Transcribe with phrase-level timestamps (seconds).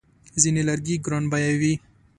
[0.41, 1.73] ځینې لرګي ګرانبیه وي.